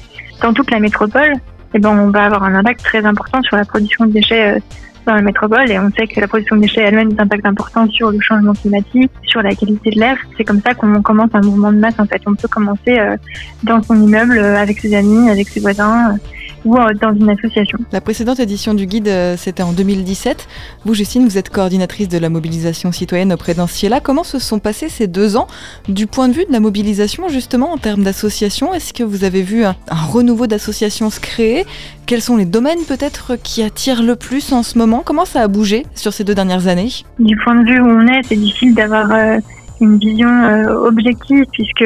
dans 0.42 0.52
toute 0.52 0.70
la 0.70 0.80
métropole, 0.80 1.32
et 1.74 1.78
ben, 1.78 1.90
on 1.90 2.10
va 2.10 2.24
avoir 2.24 2.44
un 2.44 2.54
impact 2.54 2.82
très 2.82 3.04
important 3.04 3.40
sur 3.42 3.56
la 3.56 3.64
production 3.64 4.06
de 4.06 4.12
déchets 4.12 4.56
euh, 4.56 4.60
dans 5.06 5.14
la 5.14 5.22
métropole 5.22 5.68
et 5.70 5.78
on 5.78 5.90
sait 5.90 6.06
que 6.06 6.20
la 6.20 6.28
production 6.28 6.56
de 6.56 6.60
déchets 6.62 6.82
elle-même 6.82 7.10
a 7.18 7.22
un 7.22 7.24
impact 7.24 7.46
important 7.46 7.88
sur 7.88 8.10
le 8.10 8.20
changement 8.20 8.52
climatique, 8.52 9.10
sur 9.24 9.42
la 9.42 9.54
qualité 9.54 9.90
de 9.90 9.98
l'air. 9.98 10.16
C'est 10.36 10.44
comme 10.44 10.60
ça 10.60 10.74
qu'on 10.74 11.02
commence 11.02 11.30
un 11.32 11.40
mouvement 11.40 11.72
de 11.72 11.78
masse 11.78 11.98
en 11.98 12.06
fait. 12.06 12.22
On 12.26 12.34
peut 12.34 12.48
commencer 12.48 12.98
euh, 12.98 13.16
dans 13.64 13.82
son 13.82 14.00
immeuble 14.00 14.38
euh, 14.38 14.56
avec 14.56 14.78
ses 14.78 14.94
amis, 14.94 15.28
avec 15.28 15.48
ses 15.48 15.60
voisins 15.60 16.16
ou 16.64 16.76
euh, 16.76 16.92
dans 17.00 17.14
une 17.14 17.30
association. 17.30 17.78
La 17.92 18.00
précédente 18.00 18.40
édition 18.40 18.74
du 18.74 18.86
guide, 18.86 19.08
euh, 19.08 19.36
c'était 19.36 19.62
en 19.62 19.72
2017. 19.72 20.46
Vous, 20.84 20.94
Justine, 20.94 21.24
vous 21.24 21.38
êtes 21.38 21.50
coordinatrice 21.50 22.08
de 22.08 22.18
la 22.18 22.28
mobilisation 22.28 22.92
citoyenne 22.92 23.32
auprès 23.32 23.54
d'Anciela. 23.54 24.00
Comment 24.00 24.24
se 24.24 24.38
sont 24.38 24.58
passés 24.58 24.88
ces 24.88 25.06
deux 25.06 25.36
ans 25.36 25.46
du 25.88 26.06
point 26.06 26.28
de 26.28 26.34
vue 26.34 26.44
de 26.44 26.52
la 26.52 26.60
mobilisation, 26.60 27.28
justement, 27.28 27.72
en 27.72 27.78
termes 27.78 28.04
d'associations 28.04 28.74
Est-ce 28.74 28.92
que 28.92 29.02
vous 29.02 29.24
avez 29.24 29.42
vu 29.42 29.64
un, 29.64 29.76
renouveau 29.90 30.46
d'associations 30.46 31.10
se 31.10 31.20
créer? 31.20 31.64
Quels 32.06 32.22
sont 32.22 32.36
les 32.36 32.44
domaines 32.44 32.84
peut-être 32.86 33.36
qui 33.42 33.62
attirent 33.62 34.02
le 34.02 34.16
plus 34.16 34.52
en 34.52 34.62
ce 34.62 34.78
moment? 34.78 35.02
Comment 35.04 35.24
ça 35.24 35.42
a 35.42 35.48
bougé 35.48 35.86
sur 35.94 36.12
ces 36.12 36.24
deux 36.24 36.34
dernières 36.34 36.66
années? 36.66 36.90
Du 37.18 37.36
point 37.36 37.54
de 37.54 37.70
vue 37.70 37.80
où 37.80 37.86
on 37.86 38.06
est, 38.06 38.22
c'est 38.24 38.36
difficile 38.36 38.74
d'avoir... 38.74 39.10
Euh, 39.10 39.38
une 39.82 39.98
vision 39.98 40.28
euh, 40.28 40.86
objective 40.86 41.44
puisque 41.52 41.80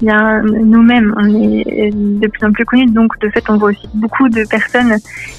il 0.00 0.06
y 0.06 0.10
a 0.10 0.40
nous-mêmes 0.42 1.14
on 1.16 1.26
est 1.34 1.90
de 1.92 2.26
plus 2.28 2.46
en 2.46 2.52
plus 2.52 2.64
connus. 2.64 2.86
Donc 2.86 3.18
de 3.20 3.28
fait 3.30 3.44
on 3.48 3.56
voit 3.56 3.70
aussi 3.70 3.88
beaucoup 3.94 4.28
de 4.28 4.44
personnes 4.48 4.96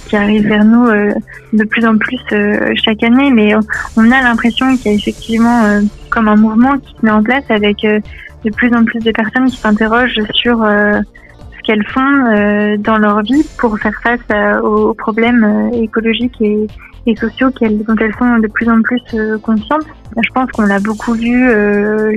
qui 0.07 0.15
arrivent 0.15 0.47
vers 0.47 0.65
nous 0.65 0.87
euh, 0.87 1.13
de 1.53 1.63
plus 1.63 1.85
en 1.85 1.97
plus 1.97 2.19
euh, 2.33 2.73
chaque 2.75 3.03
année. 3.03 3.31
Mais 3.31 3.55
on, 3.95 4.11
a 4.11 4.21
l'impression 4.21 4.75
qu'il 4.75 4.91
y 4.91 4.95
a 4.95 4.97
effectivement 4.97 5.81
comme 6.09 6.27
un 6.27 6.35
mouvement 6.35 6.77
qui 6.77 6.93
se 6.99 7.05
met 7.05 7.11
en 7.11 7.23
place 7.23 7.45
avec 7.49 7.77
de 7.81 8.51
plus 8.51 8.73
en 8.73 8.83
plus 8.83 8.99
de 8.99 9.11
personnes 9.11 9.47
qui 9.47 9.57
s'interrogent 9.57 10.21
sur 10.33 10.57
ce 10.59 11.61
qu'elles 11.65 11.85
font 11.87 12.77
dans 12.79 12.97
leur 12.97 13.21
vie 13.21 13.45
pour 13.57 13.77
faire 13.79 13.99
face 14.01 14.61
aux 14.63 14.93
problèmes 14.93 15.71
écologiques 15.73 16.41
et, 16.41 16.67
et 17.07 17.15
sociaux 17.15 17.49
dont 17.61 17.95
elles 17.99 18.13
sont 18.19 18.37
de 18.39 18.47
plus 18.47 18.69
en 18.69 18.81
plus 18.81 19.01
conscientes. 19.41 19.85
Je 20.15 20.29
pense 20.33 20.51
qu'on 20.51 20.63
l'a 20.63 20.79
beaucoup 20.79 21.13
vu 21.13 21.47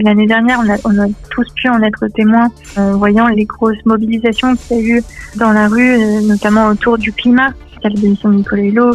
l'année 0.03 0.27
dernière, 0.27 0.61
on 0.85 0.99
a, 0.99 1.07
tous 1.31 1.47
pu 1.55 1.69
en 1.69 1.83
être 1.83 2.07
témoins 2.09 2.49
en 2.77 2.97
voyant 2.97 3.29
les 3.29 3.45
grosses 3.45 3.85
mobilisations 3.85 4.55
qu'il 4.57 4.77
y 4.77 4.81
a 4.81 4.97
eu 4.97 5.03
dans 5.37 5.53
la 5.53 5.69
rue, 5.69 5.97
notamment 6.27 6.69
autour 6.69 6.99
du 6.99 7.13
climat 7.13 7.53
démission 7.89 8.29
de 8.29 8.35
Nicolas 8.35 8.63
Hulot. 8.63 8.93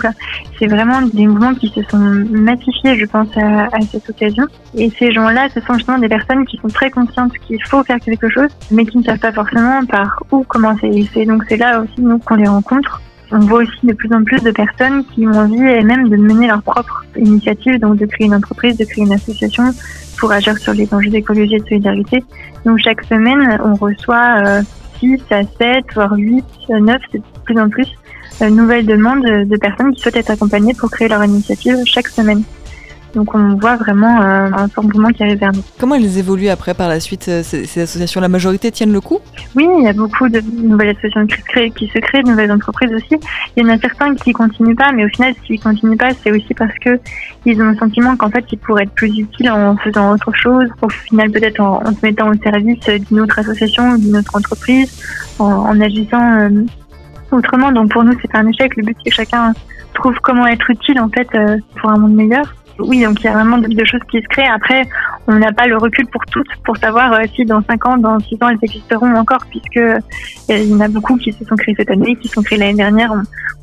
C'est 0.59 0.67
vraiment 0.67 1.01
des 1.01 1.25
mouvements 1.25 1.55
qui 1.55 1.69
se 1.69 1.81
sont 1.89 1.97
massifiés, 1.97 2.97
je 2.97 3.05
pense, 3.05 3.27
à, 3.37 3.69
cette 3.91 4.09
occasion. 4.09 4.45
Et 4.75 4.91
ces 4.99 5.11
gens-là, 5.11 5.47
ce 5.53 5.59
sont 5.61 5.73
justement 5.73 5.97
des 5.97 6.09
personnes 6.09 6.45
qui 6.45 6.57
sont 6.57 6.67
très 6.67 6.91
conscientes 6.91 7.33
qu'il 7.39 7.61
faut 7.63 7.83
faire 7.83 7.99
quelque 7.99 8.29
chose, 8.29 8.49
mais 8.71 8.85
qui 8.85 8.99
ne 8.99 9.03
savent 9.03 9.19
pas 9.19 9.31
forcément 9.31 9.83
par 9.85 10.21
où 10.31 10.43
commencer. 10.43 11.07
Et 11.15 11.25
donc 11.25 11.43
c'est 11.49 11.57
là 11.57 11.81
aussi 11.81 12.01
nous 12.01 12.19
qu'on 12.19 12.35
les 12.35 12.47
rencontre. 12.47 13.01
On 13.37 13.39
voit 13.39 13.63
aussi 13.63 13.85
de 13.85 13.91
plus 13.91 14.09
en 14.13 14.23
plus 14.23 14.41
de 14.41 14.51
personnes 14.51 15.03
qui 15.07 15.27
ont 15.27 15.33
envie 15.33 15.61
et 15.61 15.83
même 15.83 16.07
de 16.07 16.15
mener 16.15 16.47
leur 16.47 16.63
propre 16.63 17.03
initiative, 17.17 17.79
donc 17.79 17.97
de 17.97 18.05
créer 18.05 18.27
une 18.27 18.33
entreprise, 18.33 18.77
de 18.77 18.85
créer 18.85 19.03
une 19.03 19.11
association 19.11 19.73
pour 20.17 20.31
agir 20.31 20.57
sur 20.57 20.71
les 20.71 20.87
enjeux 20.93 21.09
d'écologie 21.09 21.55
et 21.55 21.59
de 21.59 21.67
solidarité. 21.67 22.23
Donc 22.65 22.79
chaque 22.79 23.03
semaine, 23.03 23.59
on 23.61 23.75
reçoit 23.75 24.61
6 25.01 25.15
euh, 25.33 25.35
à 25.35 25.43
7, 25.43 25.85
voire 25.93 26.13
8, 26.15 26.45
9, 26.69 27.01
c'est 27.11 27.17
de 27.17 27.23
plus 27.43 27.59
en 27.59 27.67
plus, 27.67 27.89
une 28.39 28.55
nouvelle 28.55 28.85
demande 28.85 29.25
de 29.25 29.57
personnes 29.57 29.93
qui 29.93 30.01
souhaitent 30.01 30.15
être 30.15 30.31
accompagnées 30.31 30.73
pour 30.73 30.89
créer 30.89 31.09
leur 31.09 31.21
initiative 31.25 31.75
chaque 31.83 32.07
semaine. 32.07 32.43
Donc 33.15 33.33
on 33.33 33.55
voit 33.55 33.77
vraiment 33.77 34.21
euh, 34.21 34.49
un 34.53 34.67
fort 34.67 34.83
mouvement 34.83 35.09
qui 35.09 35.23
arrive 35.23 35.39
vers 35.39 35.53
nous. 35.53 35.63
Comment 35.79 35.95
elles 35.95 36.17
évoluent 36.17 36.49
après 36.49 36.73
par 36.73 36.89
la 36.89 36.99
suite, 36.99 37.27
euh, 37.29 37.43
ces, 37.43 37.81
associations? 37.81 38.19
La 38.19 38.27
majorité 38.27 38.71
tiennent 38.71 38.91
le 38.91 38.99
coup? 38.99 39.19
Oui, 39.55 39.65
il 39.79 39.85
y 39.85 39.87
a 39.87 39.93
beaucoup 39.93 40.27
de 40.27 40.41
nouvelles 40.41 40.89
associations 40.89 41.25
qui 41.25 41.37
se 41.37 41.45
créent, 41.45 41.71
qui 41.71 41.87
se 41.87 41.99
créent 41.99 42.23
de 42.23 42.29
nouvelles 42.29 42.51
entreprises 42.51 42.93
aussi. 42.93 43.17
Il 43.55 43.65
y 43.65 43.65
en 43.65 43.73
a 43.73 43.79
certains 43.79 44.13
qui 44.15 44.33
continuent 44.33 44.75
pas, 44.75 44.91
mais 44.91 45.05
au 45.05 45.09
final, 45.09 45.33
s'ils 45.45 45.61
continuent 45.61 45.97
pas, 45.97 46.09
c'est 46.23 46.31
aussi 46.31 46.53
parce 46.53 46.77
que 46.79 46.99
ils 47.45 47.61
ont 47.61 47.69
le 47.69 47.77
sentiment 47.77 48.17
qu'en 48.17 48.29
fait, 48.29 48.43
ils 48.51 48.57
pourraient 48.57 48.83
être 48.83 48.93
plus 48.93 49.17
utiles 49.17 49.49
en 49.49 49.77
faisant 49.77 50.11
autre 50.11 50.31
chose, 50.35 50.67
au 50.81 50.89
final 50.89 51.31
peut-être 51.31 51.61
en, 51.61 51.85
se 51.85 52.05
mettant 52.05 52.29
au 52.29 52.33
service 52.43 52.79
d'une 53.07 53.21
autre 53.21 53.39
association 53.39 53.91
ou 53.91 53.97
d'une 53.97 54.17
autre 54.17 54.35
entreprise, 54.35 54.91
en, 55.39 55.79
agissant 55.79 56.39
euh, 56.39 56.49
autrement. 57.31 57.71
Donc 57.71 57.91
pour 57.91 58.03
nous, 58.03 58.13
c'est 58.21 58.31
pas 58.31 58.39
un 58.39 58.47
échec. 58.47 58.75
Le 58.75 58.83
but, 58.83 58.97
c'est 59.03 59.09
que 59.09 59.15
chacun 59.15 59.53
trouve 59.93 60.15
comment 60.21 60.45
être 60.47 60.69
utile 60.69 60.99
en 60.99 61.09
fait 61.09 61.27
euh, 61.35 61.57
pour 61.79 61.89
un 61.89 61.97
monde 61.97 62.13
meilleur. 62.13 62.53
Oui, 62.79 63.03
donc 63.03 63.21
il 63.21 63.25
y 63.25 63.27
a 63.27 63.33
vraiment 63.33 63.57
de, 63.57 63.85
choses 63.85 64.01
qui 64.09 64.21
se 64.21 64.27
créent. 64.27 64.49
Après, 64.49 64.83
on 65.27 65.35
n'a 65.39 65.51
pas 65.51 65.65
le 65.67 65.77
recul 65.77 66.05
pour 66.07 66.23
toutes 66.27 66.47
pour 66.63 66.77
savoir 66.77 67.13
euh, 67.13 67.23
si 67.35 67.45
dans 67.45 67.61
5 67.63 67.87
ans, 67.87 67.97
dans 67.97 68.19
6 68.19 68.35
ans, 68.41 68.49
elles 68.49 68.59
existeront 68.61 69.13
encore, 69.15 69.43
puisque 69.49 69.77
euh, 69.77 69.99
il 70.49 70.69
y 70.69 70.73
en 70.73 70.81
a 70.81 70.87
beaucoup 70.87 71.17
qui 71.17 71.31
se 71.31 71.43
sont 71.45 71.55
créés 71.55 71.75
cette 71.77 71.89
année, 71.89 72.15
qui 72.15 72.27
se 72.27 72.35
sont 72.35 72.43
créés 72.43 72.59
l'année 72.59 72.75
dernière. 72.75 73.11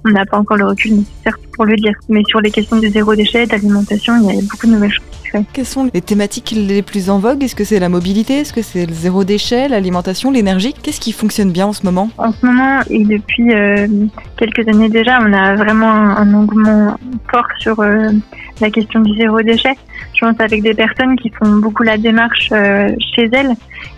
On 0.05 0.11
n'a 0.11 0.27
pas 0.27 0.39
encore 0.39 0.57
le 0.57 0.67
recul 0.67 0.97
nécessaire 0.97 1.39
pour 1.53 1.65
le 1.65 1.77
dire. 1.77 1.95
Mais 2.09 2.23
sur 2.27 2.41
les 2.41 2.51
questions 2.51 2.81
de 2.81 2.89
zéro 2.89 3.15
déchet, 3.15 3.47
d'alimentation, 3.47 4.15
il 4.17 4.35
y 4.35 4.39
a 4.39 4.43
beaucoup 4.43 4.67
de 4.67 4.73
nouvelles 4.73 4.91
choses 4.91 5.05
qui 5.13 5.19
se 5.19 5.29
créent. 5.29 5.47
Quelles 5.53 5.67
sont 5.67 5.89
les 5.95 6.01
thématiques 6.01 6.53
les 6.57 6.83
plus 6.83 7.09
en 7.09 7.21
vogue? 7.21 7.45
Est-ce 7.45 7.55
que 7.55 7.63
c'est 7.63 7.79
la 7.79 7.89
mobilité? 7.89 8.41
Est-ce 8.41 8.53
que 8.53 8.63
c'est 8.63 8.85
le 8.85 8.93
zéro 8.93 9.23
déchet, 9.23 9.69
l'alimentation, 9.69 10.33
l'énergie? 10.33 10.75
Qu'est-ce 10.83 11.01
qui 11.01 11.13
fonctionne 11.13 11.53
bien 11.53 11.67
en 11.67 11.73
ce 11.73 11.85
moment? 11.85 12.11
En 12.19 12.33
ce 12.33 12.45
moment, 12.45 12.81
et 12.91 13.05
depuis 13.05 13.55
euh, 13.55 13.87
quelques 14.37 14.67
années 14.67 14.89
déjà, 14.89 15.21
on 15.23 15.33
a 15.33 15.55
vraiment 15.55 15.87
un, 15.87 16.35
engouement 16.35 16.99
fort 17.31 17.47
sur 17.61 17.81
la 17.81 18.71
question 18.71 19.01
du 19.01 19.17
zéro 19.17 19.41
déchet. 19.43 19.77
Avec 20.39 20.63
des 20.63 20.75
personnes 20.75 21.17
qui 21.17 21.31
font 21.31 21.57
beaucoup 21.57 21.83
la 21.83 21.99
démarche 21.99 22.51
euh, 22.53 22.95
chez 23.15 23.29
elles, 23.33 23.55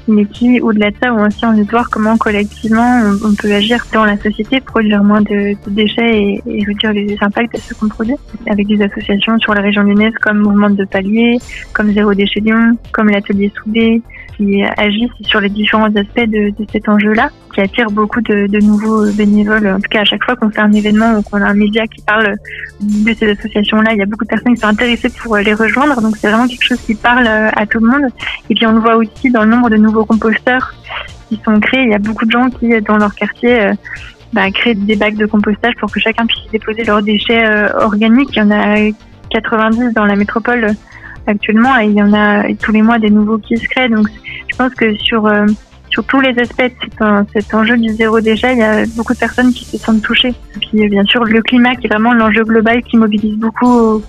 mais 0.09 0.25
qui, 0.25 0.59
au-delà 0.59 0.91
de 0.91 0.97
ça, 1.03 1.13
ont 1.13 1.27
aussi 1.27 1.45
envie 1.45 1.65
de 1.65 1.71
voir 1.71 1.91
comment 1.91 2.17
collectivement 2.17 3.03
on, 3.23 3.35
peut 3.35 3.53
agir 3.53 3.85
dans 3.93 4.07
la 4.07 4.17
société, 4.17 4.61
produire 4.61 5.05
moins 5.05 5.21
de, 5.21 5.55
déchets 5.67 6.41
et, 6.47 6.65
réduire 6.67 6.93
les 6.95 7.19
impacts 7.21 7.55
de 7.55 7.61
ce 7.61 7.75
qu'on 7.75 7.89
produit. 7.89 8.15
Avec 8.51 8.67
des 8.67 8.83
associations 8.83 9.39
sur 9.39 9.53
la 9.53 9.61
région 9.61 9.83
lyonnaise 9.83 10.15
comme 10.23 10.39
Mouvement 10.39 10.71
de 10.71 10.85
Palier, 10.85 11.39
comme 11.75 11.93
Zéro 11.93 12.15
Déchet 12.15 12.41
Lyon, 12.41 12.79
comme 12.93 13.11
l'Atelier 13.11 13.53
Soudé, 13.63 14.01
qui 14.37 14.63
agissent 14.79 15.11
sur 15.23 15.41
les 15.41 15.51
différents 15.51 15.95
aspects 15.95 16.29
de 16.29 16.53
cet 16.73 16.89
enjeu-là, 16.89 17.31
qui 17.55 17.61
attire 17.61 17.91
beaucoup 17.91 18.21
de, 18.21 18.59
nouveaux 18.61 19.11
bénévoles. 19.13 19.69
En 19.69 19.77
tout 19.77 19.89
cas, 19.91 20.01
à 20.01 20.05
chaque 20.05 20.25
fois 20.25 20.37
qu'on 20.37 20.51
fait 20.51 20.61
un 20.61 20.73
événement 20.73 21.19
ou 21.19 21.23
qu'on 21.23 21.41
a 21.41 21.47
un 21.47 21.55
média 21.55 21.87
qui 21.87 22.03
parle 22.03 22.35
de 22.81 23.15
ces 23.15 23.31
associations-là, 23.31 23.93
il 23.93 23.99
y 23.99 24.03
a 24.03 24.07
beaucoup 24.07 24.25
de 24.25 24.31
personnes 24.31 24.55
qui 24.55 24.61
sont 24.61 24.67
intéressées 24.67 25.11
pour 25.11 25.37
les 25.37 25.55
rejoindre. 25.55 26.01
Donc 26.01 26.17
c'est 26.17 26.29
vraiment 26.29 26.49
quelque 26.49 26.65
chose 26.65 26.81
qui 26.81 26.95
parle 26.95 27.27
à 27.27 27.67
tout 27.67 27.79
le 27.81 27.87
monde. 27.87 28.11
Et 28.51 28.55
puis 28.55 28.67
on 28.67 28.73
le 28.73 28.81
voit 28.81 28.97
aussi 28.97 29.31
dans 29.31 29.45
le 29.45 29.51
nombre 29.51 29.71
de 29.71 29.77
nouveaux 29.77 30.05
composteurs 30.05 30.75
qui 31.29 31.41
sont 31.45 31.59
créés. 31.61 31.85
Il 31.85 31.91
y 31.91 31.95
a 31.95 31.99
beaucoup 31.99 32.27
de 32.27 32.31
gens 32.31 32.51
qui, 32.51 32.81
dans 32.83 32.97
leur 32.97 33.15
quartier, 33.15 33.61
euh, 33.61 33.73
bah, 34.33 34.51
créent 34.51 34.75
des 34.75 34.97
bacs 34.97 35.17
de 35.17 35.27
compostage 35.27 35.75
pour 35.79 35.91
que 35.91 36.01
chacun 36.01 36.27
puisse 36.27 36.51
déposer 36.51 36.85
leurs 36.85 37.03
déchets 37.03 37.47
euh, 37.47 37.69
organiques. 37.79 38.31
Il 38.33 38.39
y 38.39 38.43
en 38.43 38.51
a 38.51 38.91
90 39.31 39.93
dans 39.95 40.05
la 40.05 40.17
métropole 40.17 40.75
actuellement 41.27 41.79
et 41.79 41.87
il 41.87 41.93
y 41.93 42.03
en 42.03 42.13
a 42.13 42.43
tous 42.55 42.73
les 42.73 42.83
mois 42.83 42.99
des 42.99 43.11
nouveaux 43.11 43.39
qui 43.39 43.57
se 43.57 43.67
créent. 43.69 43.89
Donc 43.89 44.09
je 44.49 44.57
pense 44.57 44.75
que 44.75 44.95
sur 44.97 45.27
euh, 45.27 45.47
sur 45.95 46.05
tous 46.07 46.21
les 46.21 46.37
aspects 46.41 46.73
de 47.01 47.25
cet, 47.33 47.55
enjeu 47.55 47.77
du 47.77 47.91
zéro 47.91 48.21
déchet, 48.21 48.53
il 48.53 48.59
y 48.59 48.63
a 48.63 48.85
beaucoup 48.97 49.15
de 49.15 49.19
personnes 49.19 49.53
qui 49.53 49.65
se 49.65 49.79
sentent 49.79 50.03
touchées. 50.03 50.35
Puis 50.61 50.89
bien 50.89 51.05
sûr 51.05 51.23
le 51.25 51.41
climat 51.41 51.77
qui 51.77 51.87
est 51.87 51.91
vraiment 51.91 52.13
l'enjeu 52.13 52.43
global 52.43 52.83
qui 52.83 52.97
mobilise 52.97 53.37
beaucoup 53.37 54.03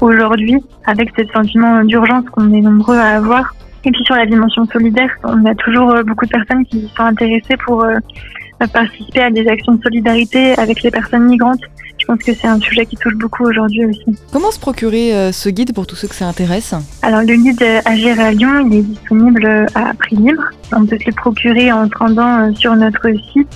aujourd'hui 0.00 0.56
avec 0.84 1.10
ce 1.16 1.24
sentiment 1.32 1.82
d'urgence 1.84 2.26
qu'on 2.32 2.52
est 2.52 2.60
nombreux 2.60 2.98
à 2.98 3.16
avoir. 3.16 3.54
Et 3.84 3.90
puis 3.90 4.04
sur 4.04 4.14
la 4.14 4.26
dimension 4.26 4.66
solidaire, 4.66 5.10
on 5.24 5.44
a 5.46 5.54
toujours 5.54 5.90
euh, 5.90 6.02
beaucoup 6.02 6.26
de 6.26 6.30
personnes 6.30 6.66
qui 6.66 6.88
sont 6.94 7.02
intéressées 7.02 7.56
pour 7.64 7.82
euh, 7.82 7.96
participer 8.72 9.22
à 9.22 9.30
des 9.30 9.48
actions 9.48 9.72
de 9.72 9.82
solidarité 9.82 10.52
avec 10.58 10.82
les 10.82 10.90
personnes 10.90 11.24
migrantes. 11.24 11.64
Je 12.02 12.06
pense 12.06 12.18
que 12.18 12.34
c'est 12.34 12.48
un 12.48 12.58
sujet 12.58 12.84
qui 12.84 12.96
touche 12.96 13.14
beaucoup 13.14 13.44
aujourd'hui 13.44 13.84
aussi. 13.86 14.04
Comment 14.32 14.50
se 14.50 14.58
procurer 14.58 15.14
euh, 15.14 15.30
ce 15.30 15.48
guide 15.48 15.72
pour 15.72 15.86
tous 15.86 15.94
ceux 15.94 16.08
que 16.08 16.16
ça 16.16 16.26
intéresse? 16.26 16.74
Alors 17.02 17.20
le 17.20 17.36
guide 17.36 17.62
Agir 17.84 18.18
à 18.18 18.32
Lyon, 18.32 18.66
il 18.68 18.78
est 18.78 18.82
disponible 18.82 19.66
à 19.76 19.94
prix 19.94 20.16
libre. 20.16 20.42
On 20.72 20.84
peut 20.84 20.98
se 20.98 21.06
le 21.06 21.12
procurer 21.12 21.70
en 21.70 21.86
se 21.88 21.96
rendant 21.96 22.52
sur 22.56 22.74
notre 22.74 23.06
site 23.32 23.48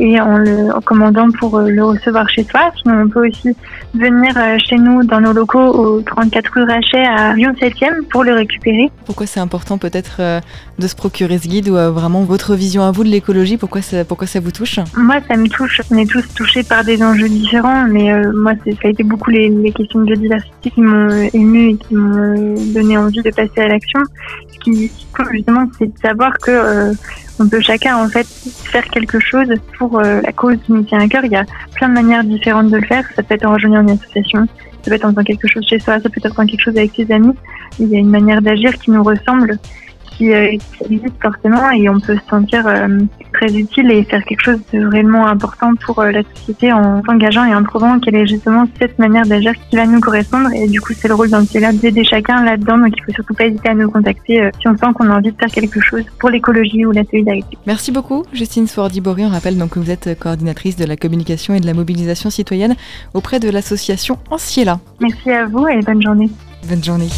et 0.00 0.18
en 0.18 0.38
le 0.38 0.80
commandant 0.80 1.30
pour 1.38 1.56
euh, 1.56 1.68
le 1.68 1.84
recevoir 1.84 2.28
chez 2.30 2.44
soi. 2.44 2.72
Sinon, 2.82 3.02
on 3.02 3.08
peut 3.08 3.28
aussi 3.28 3.54
venir 3.94 4.32
euh, 4.36 4.56
chez 4.58 4.76
nous 4.76 5.04
dans 5.04 5.20
nos 5.20 5.32
locaux 5.32 5.58
au 5.58 6.00
34 6.00 6.50
rue 6.54 6.64
Rachet 6.64 7.04
à 7.04 7.34
Lyon 7.34 7.52
7e 7.60 8.06
pour 8.10 8.24
le 8.24 8.32
récupérer. 8.32 8.90
Pourquoi 9.04 9.26
c'est 9.26 9.40
important 9.40 9.76
peut-être 9.76 10.16
euh, 10.20 10.40
de 10.78 10.86
se 10.86 10.96
procurer 10.96 11.38
ce 11.38 11.46
guide 11.46 11.68
ou 11.68 11.74
vraiment 11.74 12.24
votre 12.24 12.54
vision 12.54 12.82
à 12.82 12.90
vous 12.90 13.04
de 13.04 13.10
l'écologie? 13.10 13.58
Pourquoi 13.58 13.82
ça, 13.82 14.04
pourquoi 14.04 14.26
ça 14.26 14.40
vous 14.40 14.50
touche? 14.50 14.80
Moi, 14.96 15.16
ça 15.28 15.36
me 15.36 15.48
touche. 15.48 15.82
On 15.90 15.98
est 15.98 16.10
tous 16.10 16.26
touchés 16.34 16.62
par 16.62 16.82
des 16.82 17.02
enjeux 17.02 17.28
différents, 17.28 17.84
mais 17.86 18.10
moi, 18.32 18.52
ça 18.64 18.70
a 18.84 18.88
été 18.88 19.04
beaucoup 19.04 19.30
les, 19.30 19.50
les 19.50 19.72
questions 19.72 20.00
de 20.00 20.06
biodiversité 20.06 20.70
qui 20.70 20.80
m'ont 20.80 21.28
ému 21.34 21.70
et 21.70 21.76
qui 21.76 21.94
m'ont 21.94 22.54
donné 22.72 22.96
envie 22.96 23.22
de 23.22 23.30
passer 23.30 23.60
à 23.60 23.68
l'action. 23.68 24.00
Ce 24.52 24.58
qui, 24.60 24.90
justement, 25.32 25.66
c'est 25.78 25.86
de 25.86 25.98
savoir 25.98 26.32
que 26.38 26.94
on 27.40 27.48
peut 27.48 27.60
chacun 27.60 27.96
en 27.96 28.08
fait 28.08 28.26
faire 28.64 28.84
quelque 28.84 29.18
chose 29.18 29.48
pour 29.78 29.98
euh, 29.98 30.20
la 30.20 30.32
cause 30.32 30.58
qui 30.64 30.72
nous 30.72 30.82
tient 30.82 31.00
à 31.00 31.08
cœur. 31.08 31.24
Il 31.24 31.32
y 31.32 31.36
a 31.36 31.44
plein 31.74 31.88
de 31.88 31.94
manières 31.94 32.22
différentes 32.22 32.68
de 32.68 32.76
le 32.76 32.86
faire. 32.86 33.04
Ça 33.16 33.22
peut 33.22 33.34
être 33.34 33.46
en 33.46 33.54
rejoignant 33.54 33.80
une 33.80 33.90
association, 33.90 34.46
ça 34.46 34.90
peut 34.90 34.92
être 34.92 35.06
en 35.06 35.10
faisant 35.10 35.24
quelque 35.24 35.48
chose 35.48 35.64
chez 35.66 35.80
soi, 35.80 35.98
ça 36.00 36.10
peut 36.10 36.18
être 36.18 36.26
en 36.26 36.34
faisant 36.34 36.46
quelque 36.46 36.62
chose 36.62 36.76
avec 36.76 36.92
ses 36.94 37.10
amis. 37.10 37.34
Il 37.78 37.88
y 37.88 37.96
a 37.96 37.98
une 37.98 38.10
manière 38.10 38.42
d'agir 38.42 38.78
qui 38.78 38.90
nous 38.90 39.02
ressemble 39.02 39.58
qui, 40.20 40.32
euh, 40.34 40.58
existe 40.90 41.14
forcément 41.22 41.70
et 41.70 41.88
on 41.88 41.98
peut 41.98 42.16
se 42.16 42.28
sentir 42.28 42.66
euh, 42.66 42.98
très 43.32 43.52
utile 43.54 43.90
et 43.90 44.04
faire 44.04 44.22
quelque 44.24 44.42
chose 44.42 44.60
de 44.72 44.84
réellement 44.84 45.26
important 45.26 45.72
pour 45.86 46.00
euh, 46.00 46.10
la 46.10 46.22
société 46.34 46.72
en 46.72 47.02
s'engageant 47.04 47.46
et 47.46 47.54
en 47.54 47.64
trouvant 47.64 47.98
quelle 47.98 48.16
est 48.16 48.26
justement 48.26 48.66
cette 48.78 48.98
manière 48.98 49.24
d'agir 49.24 49.54
qui 49.54 49.76
va 49.76 49.86
nous 49.86 50.00
correspondre. 50.00 50.52
Et 50.52 50.68
du 50.68 50.80
coup, 50.80 50.92
c'est 50.92 51.08
le 51.08 51.14
rôle 51.14 51.30
d'un 51.30 51.44
là 51.54 51.72
d'aider 51.72 52.04
chacun 52.04 52.44
là-dedans. 52.44 52.76
Donc, 52.78 52.92
il 52.96 53.02
faut 53.02 53.12
surtout 53.12 53.34
pas 53.34 53.46
hésiter 53.46 53.70
à 53.70 53.74
nous 53.74 53.90
contacter 53.90 54.50
si 54.60 54.68
on 54.68 54.76
sent 54.76 54.92
qu'on 54.94 55.08
a 55.08 55.16
envie 55.16 55.32
de 55.32 55.36
faire 55.36 55.50
quelque 55.50 55.80
chose 55.80 56.04
pour 56.18 56.28
l'écologie 56.28 56.84
ou 56.84 56.92
la 56.92 57.04
solidarité. 57.04 57.56
Merci 57.66 57.90
beaucoup, 57.90 58.24
Justine 58.32 58.66
Swardi-Bory. 58.66 59.24
On 59.24 59.30
rappelle 59.30 59.56
donc 59.56 59.70
que 59.70 59.78
vous 59.78 59.90
êtes 59.90 60.18
coordinatrice 60.18 60.76
de 60.76 60.84
la 60.84 60.96
communication 60.96 61.54
et 61.54 61.60
de 61.60 61.66
la 61.66 61.74
mobilisation 61.74 62.28
citoyenne 62.28 62.76
auprès 63.14 63.40
de 63.40 63.48
l'association 63.48 64.18
Anciela. 64.30 64.80
Merci 65.00 65.30
à 65.30 65.46
vous 65.46 65.66
et 65.66 65.80
bonne 65.80 66.02
journée. 66.02 66.28
Bonne 66.68 66.84
journée. 66.84 67.08